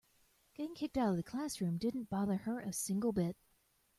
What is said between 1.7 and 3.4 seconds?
didn't bother her a single bit.